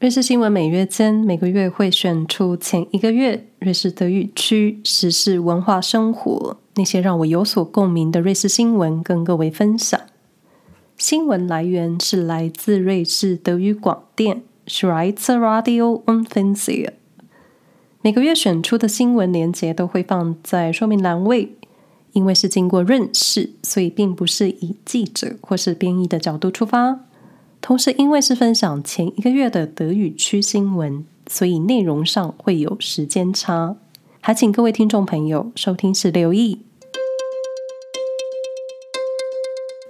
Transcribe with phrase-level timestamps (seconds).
[0.00, 10.00] 瑞士新闻每月间每个月会选出前一个月瑞士德语区时事、文化、生活那些让我有所共鸣的瑞士新闻，跟各位分享。
[10.96, 16.94] 新闻来源是来自瑞士德语广电 Schweizer Radio und Fernsehen。
[18.00, 21.52] 每个月选出的新闻连接都会放在说明栏位，
[22.12, 27.00] 因为是经过润饰，所以并不是以记者或是编译的角度出发。
[27.60, 33.76] 同时，因为是分享前一个月的德语区新闻，所以内容上会有时间差，
[34.20, 36.62] 还请各位听众朋友收听时留意。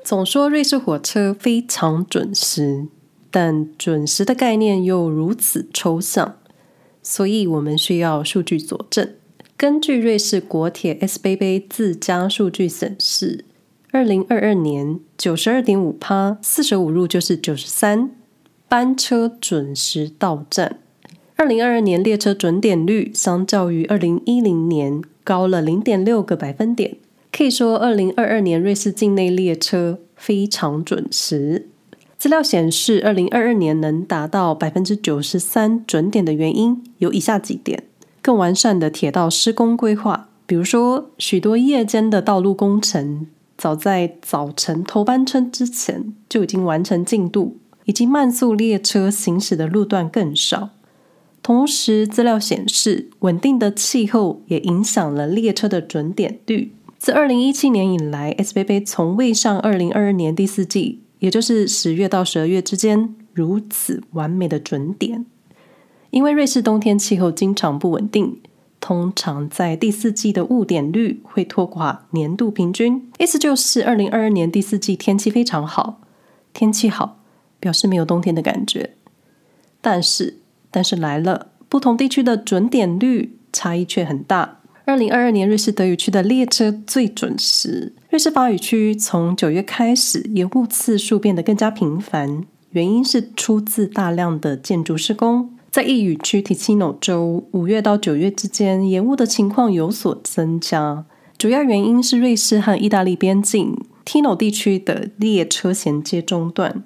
[0.05, 2.89] 总说瑞士火车非常准时，
[3.31, 6.37] 但准时的概念又如此抽象，
[7.03, 9.15] 所以我们需要数据佐证。
[9.57, 13.45] 根据瑞士国铁 SBB 自家数据显示。
[13.93, 18.13] 二零二二年九十二点五趴，四舍五入就是九十三
[18.69, 20.79] 班车准时到站。
[21.35, 26.99] 二零二二年列车准点率相较于二零一零年高了零点六个百分点，
[27.33, 31.67] 可以说二零二二年瑞士境内列车非常准时。
[32.17, 37.83] 资料显示，二零二二年能达到百分之九十三准点的原因有以下几点：
[38.23, 43.27] 更完善的铁道施工规划，比如说许多夜间的道路工程。
[43.61, 50.71] 早在早晨头班车之前就已经完成进度，以及慢速列车行驶的路段更少。
[51.43, 56.73] 同时，资料显示，稳定的气候也影响了列车的准点率。
[56.99, 65.27] 自二零一七年以来，SBB 从未上二零二二年第四季，也就是十月到十二月之间如此完美的准点。
[66.09, 68.41] 因为瑞士冬天气候经常不稳定。
[68.81, 76.01] 通常在第四季的误点率会拖垮年度平均，意思就是二零二二年第四季天气非常好，
[76.55, 77.19] 天气好
[77.61, 78.95] 表示没有冬天的感觉。
[79.83, 80.39] 但是，
[80.71, 84.61] 但是来了，不同地区的准点率差异却很大。
[84.87, 95.55] 二零二二年瑞士德语区的列车最准时，瑞士法语区从九月开始延误次数变得更加频繁，原因是出自大量的建筑施工。
[95.71, 101.05] 在意语区提奇诺州，五月到九月之间，延误的情况有所增加。
[101.39, 106.83] 主要原因是瑞士和意大利边境提诺地区的列车衔接中断。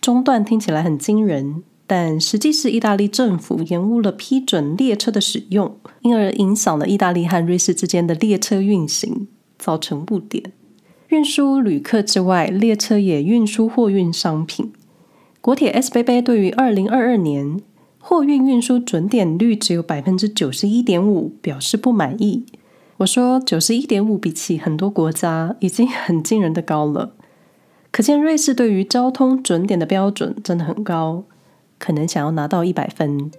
[0.00, 10.52] 中断听起来很惊人，但实际是意大利政府延误了批准列车的使用，因而影响了意大利和瑞士之间的列车运行，造成误点。
[11.10, 14.72] 运输旅客之外，列车也运输货运商品。
[15.40, 17.60] 国铁 SBB 对于二零二二年
[18.08, 22.46] 货运运输准点率只有百分之九十一点五，表示不满意。
[22.96, 27.12] 我说九十一点五比起很多国家已经很惊人的高了，
[27.92, 31.24] 可见瑞士对于交通准点的标准真的很高，
[31.78, 33.30] 可能想要拿到一百分。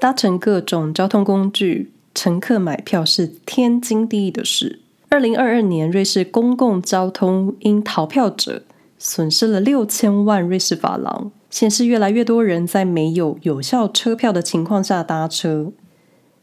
[0.00, 4.80] 搭乘各种交通工具，乘客买票是天经地义的事。
[5.08, 8.64] 二零二二年，瑞士公共交通因逃票者
[8.98, 11.30] 损失了六千万瑞士法郎。
[11.50, 15.72] 显示越来越多人在没有有效车票的情况下搭车，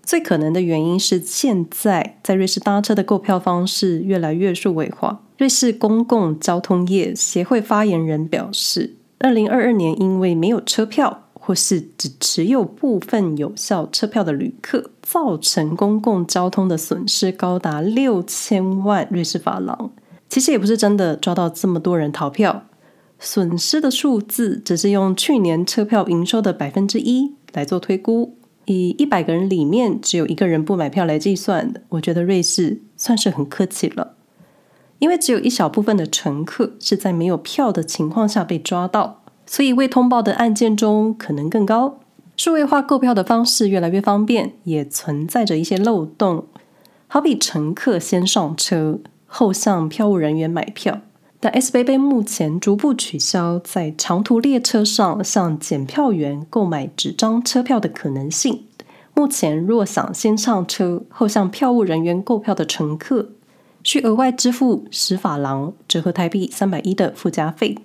[0.03, 5.23] 最可能的原因是现在在瑞士搭车的购票方式越来越数位化。
[5.37, 19.91] 瑞士公共交通业协会发言人表示，二零二二年因为没有车票或是只持有部分有效车票的旅客，造成公共交通的损失高达六千万瑞士法郎。
[20.27, 22.65] 其实也不是真的抓到这么多人逃票。
[23.19, 34.13] 损失的数字只是用去年车票营收的百分之一来做推估，以一百个人里面只有一个人不买票来计算，我觉得瑞士算是很客气了。
[34.99, 41.99] 因为只有一小部分的乘客是在没有票的情况下被抓到，所以未通报的案件中可能更高。
[42.35, 46.45] 数位化购票的方式越来越方便，也存在着一些漏洞，
[47.07, 51.01] 好比乘客先上车，后向票务人员买票。
[51.39, 58.63] 但 SBB 目前逐步取消在长途列车上向检票员购买纸张车票的可能性。
[59.13, 63.29] 目前，若想先上车后向票务人员购票的乘客，
[63.83, 67.77] 需额外支付十法郎（折合台币三百一）的附加费。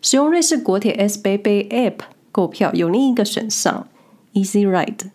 [0.00, 1.98] 使用瑞士国铁 SBB App
[2.30, 3.88] 购票有另一个选项
[4.34, 5.10] Easy Ride。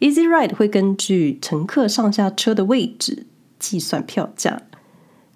[0.00, 3.26] Easy Ride 会根据乘客上下车的位置
[3.58, 4.62] 计算票价。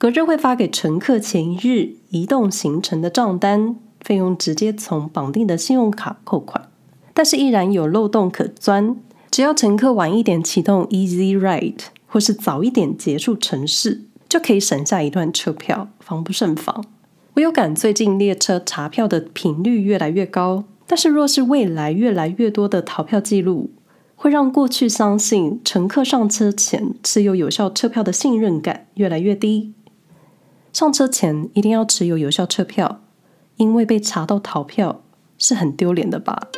[0.03, 6.69] 隔日会发给乘客前一日移动行程的账单，费用直接从绑定的信用卡扣款，
[7.15, 8.97] 但是依然有漏洞可钻。
[9.31, 16.85] 只要乘客晚一点启动 Easy Ride，或是早一点结束程式，就可以省下一段车票，防不胜防。
[17.35, 23.71] 我有感最近列车查票的频率越来越高，但是若是未来越来越多的逃票记录，
[24.17, 29.75] 会让过去相信乘客上车前持有有效车票的信任感越来越低。
[30.73, 33.03] 上车前一定要持有有效车票，
[33.57, 35.03] 因为被查到逃票
[35.37, 36.49] 是很丢脸的吧？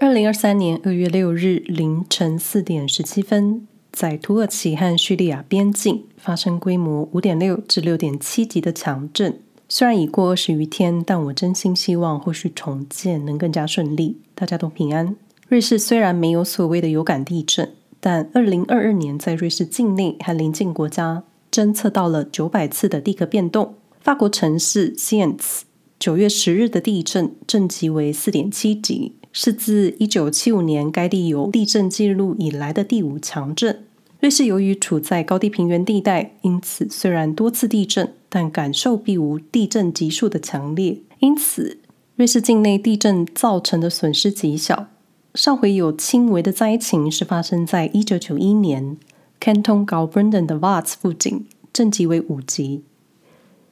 [0.00, 3.68] 二零二三年二月六日凌晨四点十七分。
[3.92, 9.38] 在土耳其和叙利亚边境发生规模五点六至六点七级的强震，
[9.68, 15.14] 虽然已过二十余天，但我真心希望后续重建能更加顺利，大家都平安。
[15.46, 17.74] 瑞士虽然没有所谓的有感地震，
[18.04, 21.22] 但二零二二年在瑞士境内和邻近国家
[21.52, 23.76] 侦测到了九百次的地壳变动。
[24.00, 25.64] 法国城市西恩茨
[26.00, 29.12] 九月十日的地震震级为四点七级。
[29.34, 33.84] 是自一九七五年该地有地震记录以来的第五强震。
[34.20, 40.98] 瑞士由于处在高地平原地带，因此虽然多次地震，但感受并无地震级数的强烈。
[41.20, 41.78] 因此，
[42.16, 44.88] 瑞士境内地震造成的损失极小。
[45.34, 48.98] 上回有轻微的灾情是发生在一九九一年
[49.40, 52.84] ，Canton Graubünden 的 Waadt 附近，震级为五级。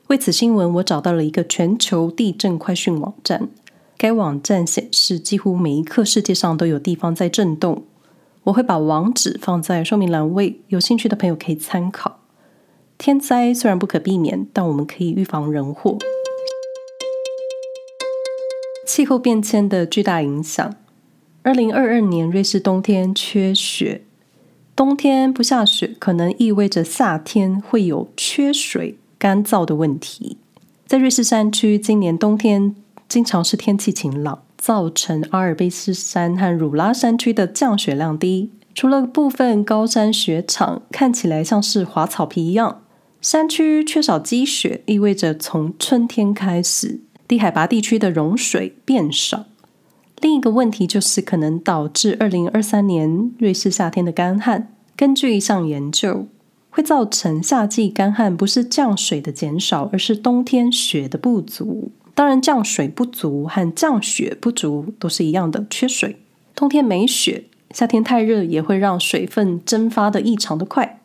[0.07, 3.51] 为此新闻，我找到了一个全球地震快讯网站。
[3.99, 7.85] 该网站显示，几乎每一刻世界上都有地方在震动。
[8.45, 12.21] 我会把网址放在说明栏位，有兴趣的朋友可以参考。
[12.97, 15.99] 天灾虽然不可避免，但我们可以预防人祸。
[18.87, 20.75] 气候变迁的巨大影响。
[21.43, 24.03] 二零二二年瑞士冬天缺雪，
[24.77, 30.37] 冬天不下雪可能意味着夏天会有缺水、干燥的问题。
[30.87, 32.75] 在瑞士山区，今年冬天。
[33.09, 38.53] 经常是天气晴朗，造成阿尔卑斯山和鲁拉山区的降雪量低。
[38.73, 42.83] 除了部分高山雪场看起来像是滑草皮一样，
[43.21, 49.47] 山区缺少积雪，意味着从春天开始，低海拔地区的融水变少。
[50.21, 54.73] 另一个问题就是可能导致二零二三年瑞士夏天的干旱。
[54.95, 56.27] 根据一项研究，
[56.69, 61.91] 会造成夏季干旱不是降水的减少，而是冬天雪的不足。
[62.15, 66.17] 当然，降水不足和降雪不足都是一样的，缺水。
[66.55, 71.01] 冬天没雪，夏天太热也会让水分蒸发得异常的快。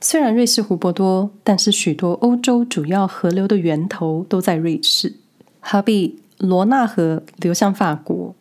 [0.00, 5.16] 虽然瑞士湖泊多，但是许多欧洲主要河流的源头都在瑞士。
[5.60, 8.34] 好比罗纳河流向法国，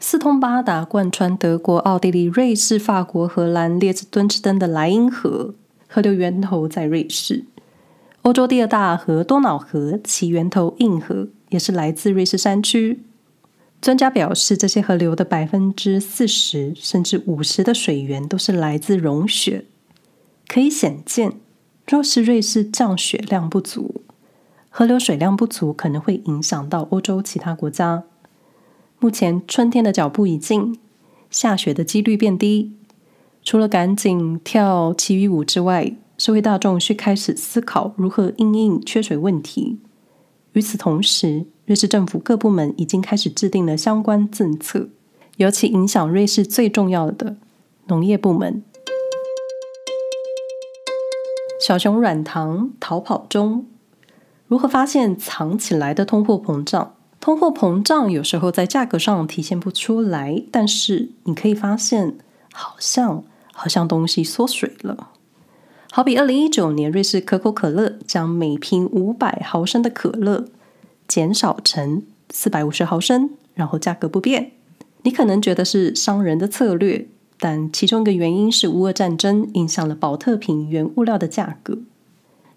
[0.00, 5.54] 四通八达贯穿德国、奥地利、瑞士、法国、荷兰、列支敦士登的莱茵河，
[5.86, 7.44] 河流源头在瑞士。
[8.22, 13.02] 欧洲第二大河多瑙河，其源头印河也是来自瑞士山区。
[13.80, 19.66] 专家表示，这些河流的百分之四十甚至五十的水源都是来自融雪。
[20.46, 21.34] 可以显见，
[21.86, 24.02] 若是瑞士降雪量不足，
[24.78, 28.04] 河流水量不足可能会影响到欧洲其他国家。
[29.00, 30.78] 目前春天的脚步已近，
[31.30, 32.76] 下雪的几率变低，
[33.42, 39.80] 除了赶紧跳祈雨舞之外，社会大众需开始思考如何应应缺水问题。
[40.52, 44.90] 与此同时，瑞士政府各部门已经开始制定了相关政策，
[45.38, 47.34] 尤其影响瑞士最重要的
[47.88, 48.62] 农业部门。
[51.60, 53.66] 小熊软糖逃跑中，
[54.48, 56.94] 如何发现藏起来的通货膨胀？
[57.20, 62.16] 通货膨胀有时候在价格上体现不出来，但是你可以发现，
[62.54, 65.10] 好像好像东西缩水了。
[65.90, 70.46] 好比二零一九年，瑞士可口可乐将每瓶五百毫升的可乐
[71.06, 74.52] 减少成四百五十毫升，然后价格不变。
[75.02, 77.06] 你可能觉得是商人的策略，
[77.38, 81.78] 但其中一个原因是乌俄战争影响了宝特瓶原物料的价格，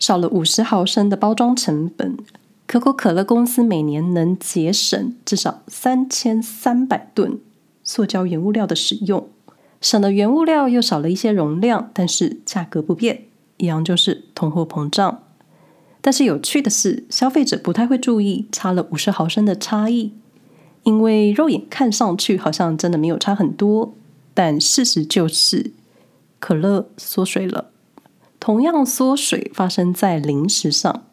[0.01, 2.17] 少了五十毫升的包装成本，
[2.65, 7.39] 可口可乐公司每年能节省至少三千三百吨
[7.84, 9.29] 塑胶原物料的使用。
[9.79, 13.25] 省了原物料，又少了一些容量，但是价格不变，
[13.58, 15.22] 一样就是通货膨胀。
[16.01, 20.13] 但是有趣的是，消费者不太会注意差了五十毫升的差异，
[20.81, 23.93] 因为肉眼看上去好像真的没有差很多，
[24.34, 25.72] 但事实就是
[26.39, 27.71] 可乐缩水了。
[28.42, 31.04] 同样缩水发生在零食上。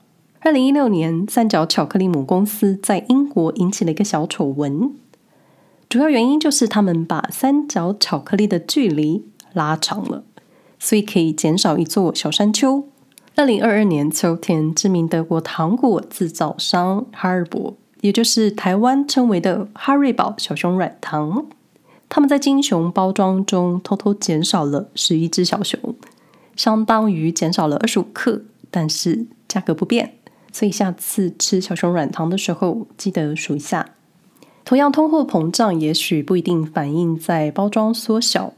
[0.41, 4.95] 二零一六年，三角巧克力母公司在英国引起了一个小丑闻。
[5.91, 10.25] 主要原因就是他们把三角巧克力的距离拉长了，
[10.79, 12.89] 所以可以减少一座小山丘。
[13.37, 21.45] 二零二二年秋天，知名德国糖果制造商哈尔伯，也就是台湾称为的哈瑞堡小熊软糖，
[22.09, 25.79] 他们在金熊包装中偷偷减少了十一只小熊，
[26.59, 30.15] 相当于减少了二十五克，但是价格不变。
[30.53, 33.95] 所以下次吃小熊软糖的时候，记得数一下。
[34.65, 38.55] 同样，通货膨胀也许不一定反映在包装缩小，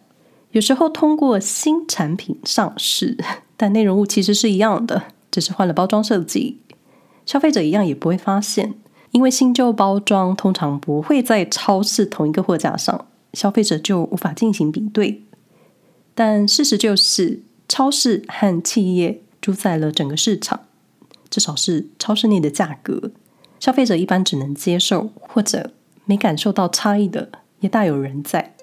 [0.52, 3.18] 有时候通过新产品上市，
[3.58, 6.58] 但内容物其实是一样的，只是换了包装设计。
[7.26, 8.74] 消费者一样也不会发现，
[9.10, 15.22] 因为新旧包装通常不会在超市同一个货架上，消费者就无法进行比对。
[16.14, 17.42] 但事实就是，
[17.72, 20.62] 超市和企业主宰了整个市场。
[21.30, 23.12] 至少是超市内的价格，
[23.60, 25.70] 消费者一般只能接受或者
[26.04, 28.56] 没感受到差异的，也大有人在。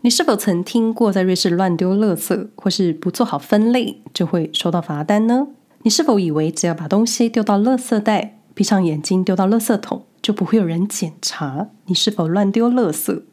[0.00, 5.48] 你是否曾听过在瑞士乱丢垃圾，或是不做好分类就会收到罚单呢？
[5.82, 13.24] 你是否以为只要把东西丢到垃圾袋，闭上眼睛丢到垃圾桶，就不会有人检查你是否乱丢垃圾？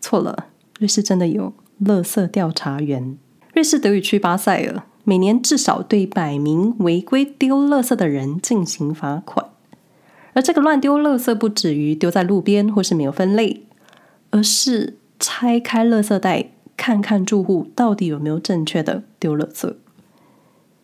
[0.00, 0.46] 错了，
[0.80, 3.16] 瑞士真的有垃圾调查员。
[3.52, 4.82] 瑞士德语区巴塞尔。
[5.02, 9.46] 每年至少对百名违规丢垃圾的人进行罚款，
[10.34, 13.64] 而这个乱丢垃圾不止于丢在路边或是没有分类，
[14.30, 19.74] 而是拆开垃圾袋看看住户到底有没有正确的丢垃圾。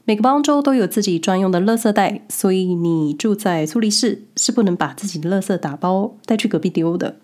[0.06, 7.16] 每个邦州都有自己专用的垃圾袋，所以你住在苏黎世是不能把自己的垃圾打包带去隔壁丢的。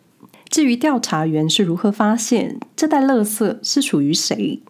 [0.52, 4.60] 至于调查员是如何发现这袋垃圾是属于谁？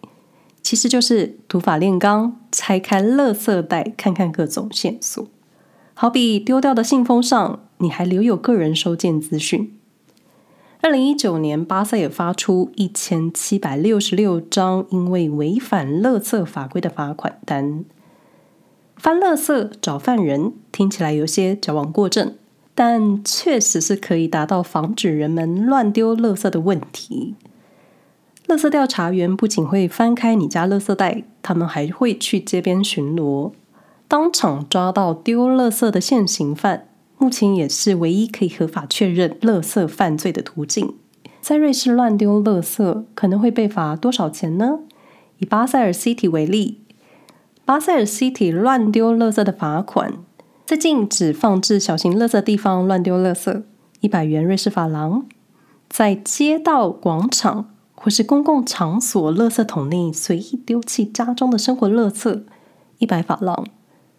[0.61, 5.27] 其实就是土法炼钢，拆开垃圾袋，看看各种线索。
[5.93, 9.77] 好比丢掉的信封上，你还留有个人收件资讯。
[10.79, 17.83] 二零一九年，巴塞尔发出一千七百六十六张因为违反垃圾法规的罚款单。
[18.95, 22.35] 翻垃圾找犯人，听起来有些矫枉过正，
[22.75, 27.35] 但确实是可以达到防止人们乱丢垃圾的问题。
[28.47, 33.51] 垃圾调查员不仅会翻开你家垃圾袋，他们还会去街边巡逻，
[34.07, 36.87] 当场抓到丢垃圾的现行犯。
[37.17, 40.95] 目前也是唯一可以合法确认垃圾犯罪的途径。
[41.39, 44.79] 在瑞士乱丢垃圾可能会被罚多少钱呢？
[45.37, 46.81] 以巴塞尔 City 为例，
[47.63, 50.13] 巴塞尔 City 乱丢垃圾的罚款，
[50.65, 53.63] 在禁止放置小型垃圾的地方乱丢垃圾，
[54.01, 55.25] 一百元瑞士法郎；
[55.89, 57.69] 在街道广场。
[57.95, 62.43] 或是公共场所垃圾桶内随意丢弃家中的生活垃圾，
[62.97, 63.63] 一百法郎；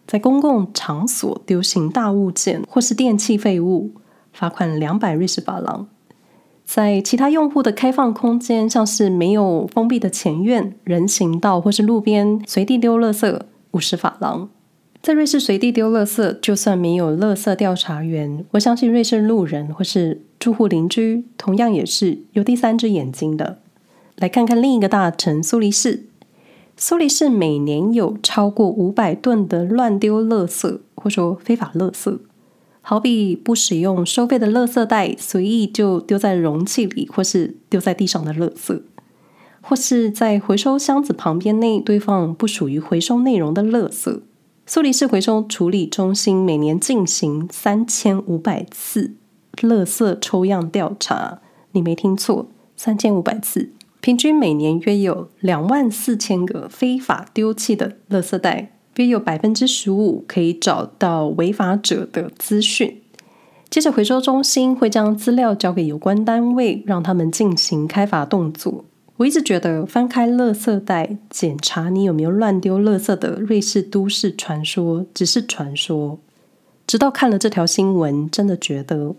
[0.06, 3.90] 在公共场所丢弃大物件或是电器废物，
[4.32, 5.84] 罚款两百瑞士法郎；
[6.64, 13.38] 在其他用户的开放空间，像是没有封闭的前院、人行道或是路边随地丢垃圾，
[13.72, 14.48] 五十法郎。
[15.04, 23.58] 在瑞士随地丢垃圾，就算没有垃圾调查员，我相信瑞士路人或是住户邻居，同样也是有第三只眼睛的。
[24.16, 26.06] 来看看另一个大城苏黎世。
[26.78, 32.20] 苏黎世每年有超过五百吨的乱丢垃圾，或说非法垃圾，
[32.80, 38.80] 好比不使用收费的垃圾袋，随意就丢在容器里，或是丢在地上的垃圾，
[39.60, 44.22] 或是在回收箱子旁边内堆放不属于回收内容的垃圾。
[44.66, 49.14] 苏黎世回收处理中心每年进行三千五百次
[49.58, 51.40] 垃圾抽样调查，
[51.72, 53.72] 你没听错，三千五百次。
[54.00, 63.02] 平均每年约有两万四千个非法丢弃的垃圾袋，约有百分之十五可以找到违法者的资讯。
[63.68, 68.86] 接着，回收中心会将资料交给有关单位，让他们进行开罚动作。
[69.18, 76.18] 我一直觉得翻开垃圾袋检查你有没有乱丢垃圾的瑞士都市传说只是传说，
[76.84, 79.14] 直到看了这条新闻，真的觉得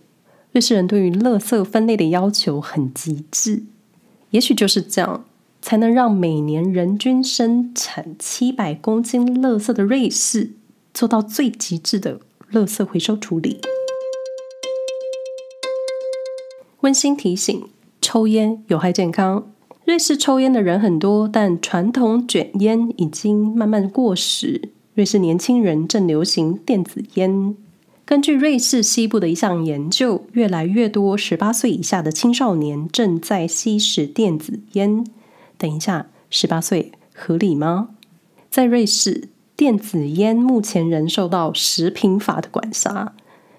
[0.52, 3.64] 瑞士人对于垃圾分类的要求很极致。
[4.32, 5.24] 也许就是这样，
[5.62, 10.52] 才能让每年人均生产七百公斤垃圾的瑞士
[10.94, 12.20] 做到最极致的
[12.52, 13.62] 垃圾回收处理。
[16.82, 17.70] 温馨提醒：
[18.02, 19.55] 抽烟有害健康。
[19.86, 24.70] 瑞士抽烟的人很多，但传统卷烟已经慢慢过时。
[24.96, 27.56] 瑞士年轻人正流行电子烟。
[28.04, 35.06] 根据瑞士西部的一项研究，越来越多十八岁以下的青少年正在吸食电子烟。
[35.56, 37.90] 等一下，十八岁合理吗？
[38.50, 43.14] 在瑞士，电子烟目前仍受到食品法的管辖。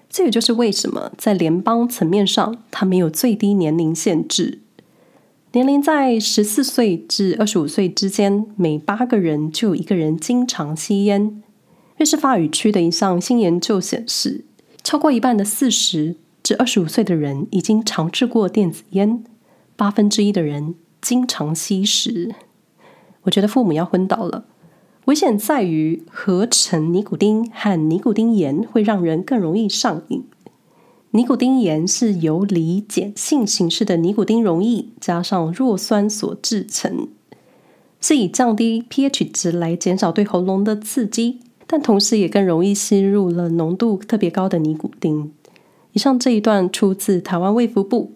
[0.09, 4.59] 这也就是为什么在联邦层面上，它没有最低年龄限制。
[5.53, 11.41] 年龄在十四岁至二十五岁之间，每八个人就有一个人经常吸烟。
[11.95, 14.43] 瑞士法语区的一项新研究显示，
[14.83, 19.23] 超过一半的四十至二十五岁的人已经尝试过电子烟，
[19.77, 22.35] 八分之一的人经常吸食。
[23.21, 24.45] 我觉得父母要昏倒了。
[25.05, 30.25] 危险在于合成尼古丁和尼古丁盐会让人更容易上瘾。
[31.11, 37.07] 尼古丁盐是由离碱性形式的尼古丁溶液加上弱酸所制成，
[38.01, 45.31] 是以降低 pH 值来减少对喉咙的刺激，但同时也更容易吸入了浓度特别高的尼古丁。
[45.93, 48.11] 以上这一段出自台湾卫福部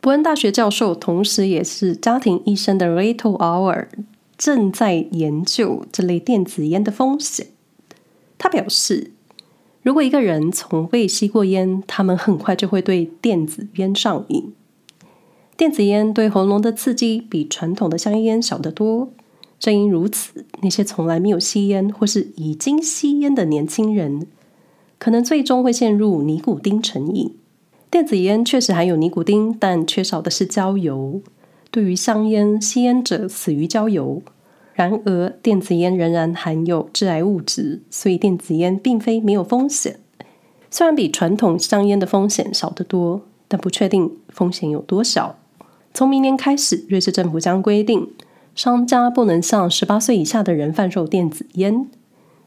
[0.00, 3.88] 伯恩大学教授，同时也是家庭医生的 Reto Auer。
[4.38, 7.48] 正在研究这类电子烟的风险。
[8.38, 9.10] 他表示，
[9.82, 14.52] 如果一个人从未吸过烟，他们很快就会对电子烟上瘾。
[15.56, 19.10] 电子烟对喉咙的刺激比传统的香烟小得多。
[19.58, 24.26] 正因如此，那些从来没有吸烟或是已经吸烟的年轻人，
[24.98, 27.34] 可能最终会陷入尼古丁成瘾。
[27.90, 31.20] 电子烟确实含有尼古丁，但缺少的是焦油。
[31.70, 34.22] 对于香烟，吸烟者死于焦油。
[34.80, 40.00] 然而，电子烟仍然含有致癌物质，所以电子烟并非没有风险。
[40.70, 45.36] 虽然比传统香烟的风险少得多，但不确定风险有多小。
[45.92, 48.08] 从明年开始，瑞士政府将规定，
[48.54, 51.86] 商家不能向十八岁以下的人贩售电子烟。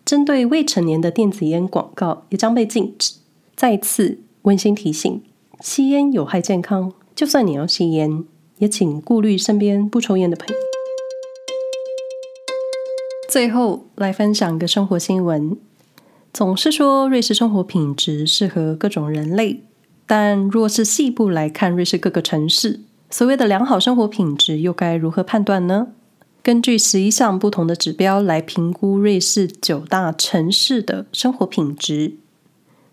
[0.03, 3.13] 针对未成年的电子烟广告也将被禁止。
[3.55, 5.21] 再次温馨提醒：
[5.59, 8.23] 吸烟有害健康，就算你要吸烟。
[8.57, 10.72] 也请顾虑身边不抽烟的朋友。
[13.33, 15.57] 最后来分享一个生活新闻。
[16.31, 19.63] 总是说瑞士生活品质适合各种人类，
[20.05, 25.87] 但若是细部来看瑞士各个城市，所谓的良好生活品质又该如何判断呢？
[26.43, 32.17] 根据十一项不同的指标来评估瑞士九大城市的生活品质。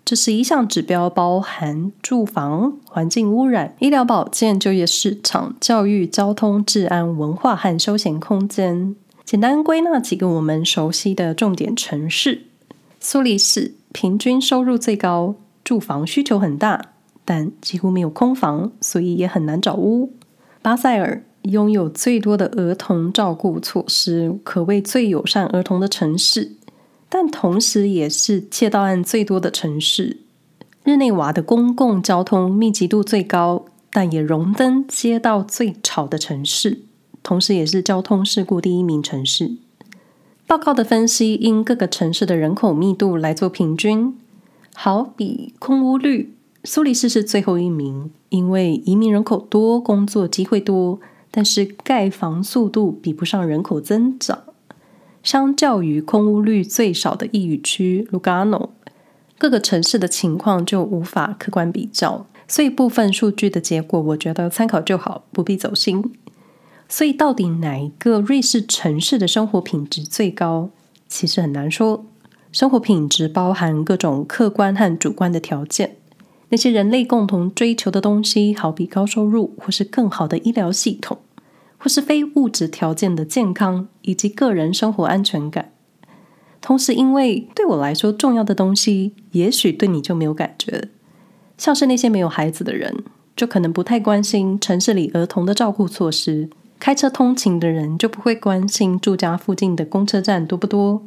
[0.06, 8.96] 这十一项指标包含住房、环境污染、医疗保健、就业市场、教育、交通、治安、文化和休闲空间。
[9.30, 12.46] 简单归纳几个我们熟悉的重点城市：
[12.98, 16.86] 苏黎世平均收入最高，住房需求很大，
[17.24, 20.12] 但几乎没有空房，所以也很难找屋。
[20.60, 26.56] 巴塞尔拥有最多的儿童照顾措施，可谓最友善儿童的城市。
[27.08, 30.16] 但同时也是窃盗案最多的城市。
[30.82, 36.80] 日内瓦的公共交通密集度最高，但也荣登街道最吵的城市，
[37.30, 39.52] 同时也是交通事故第一名城市。
[40.48, 44.18] 报告的分析因各个城市的人口密度来做平均，
[44.74, 50.98] 好比空屋率，苏黎世是最后一名，因为移民人口多，工作机会多，
[51.30, 54.42] 但是盖房速度比不上人口增长。
[55.22, 58.70] 相较于空屋率最少的异语区卢加诺，
[59.38, 66.02] 各个城市的情况就无法客观比较，所以部分数据的结果，我觉得参考就好，不必走心。
[66.90, 70.70] 所以到底哪一个瑞士城市的生活品质最高，
[71.08, 72.04] 其实很难说。
[72.50, 75.96] 生活品质包含各种客观和主观的条件，
[76.48, 81.18] 那些人类共同追求的东西，好比高收入或是更好的医疗系统。
[81.82, 85.72] 或是非物质条件的健康以及个人生活安全感，
[86.60, 90.90] 同时，因为对我来说重要的东西，也许对你就没有感觉。
[91.56, 93.02] 像是那些没有孩子的人，
[93.34, 101.02] 就可能不太关心城市里儿童的照顾措施；开车通勤的人就不会关心住家附近的公车站多不多。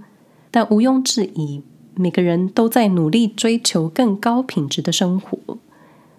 [0.51, 1.63] 但毋庸置疑，
[1.95, 5.57] 每个人都在努力追求更高品质的生活。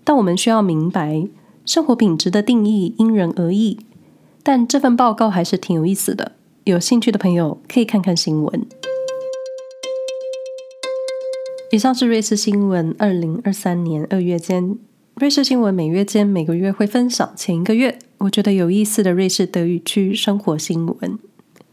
[0.02, 1.28] 但我们需要明白，
[1.64, 3.78] 生活品质的定义因人而异。
[4.42, 6.32] 但这份报告还是挺有意思的，
[6.64, 8.66] 有兴趣的朋友可以看看新闻。
[11.70, 14.76] 以上是瑞士新闻二零二三年二月间。
[15.14, 21.18] 瑞士新闻每月间每个月会分享前一个月我觉得有意思的瑞士德语区生活新闻。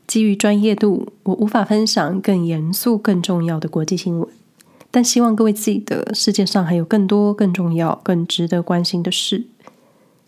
[0.05, 4.27] 基于专业度，我无法分享更严肃、更重要的国际新闻，
[4.89, 9.45] 但希望各位记得，世界上还有更多、更重要、更值得关心的事。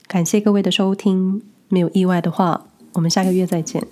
[0.08, 1.42] 感谢各位的收听。
[1.68, 3.84] 没有意外的话，我们下个月再见。